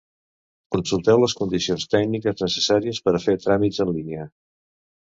[0.75, 4.29] Consulteu les condicions tècniques necessàries per a fer tràmits en línia.